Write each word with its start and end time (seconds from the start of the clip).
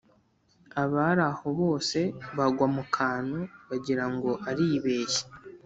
abari 0.83 1.21
aho 1.31 1.47
bose 1.59 1.99
bagwa 2.37 2.65
mu 2.75 2.83
kantu 2.95 3.39
bagira 3.67 4.05
ngo 4.13 4.31
aribeshye! 4.49 5.23